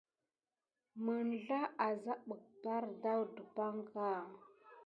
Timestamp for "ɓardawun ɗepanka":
2.63-4.05